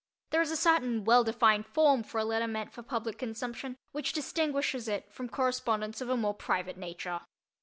There 0.31 0.41
is 0.41 0.49
a 0.49 0.57
certain 0.57 1.03
well 1.03 1.23
defined 1.23 1.67
form 1.67 2.01
for 2.01 2.17
a 2.17 2.25
letter 2.25 2.47
meant 2.47 2.71
for 2.73 2.81
public 2.81 3.19
consumption 3.19 3.77
which 3.91 4.13
distinguishes 4.13 4.87
it 4.87 5.11
from 5.13 5.29
correspondence 5.29 6.01
of 6.01 6.09
a 6.09 6.17
more 6.17 6.33
private 6.33 6.75
nature. 6.75 7.19